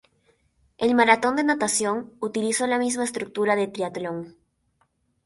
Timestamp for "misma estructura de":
2.79-3.67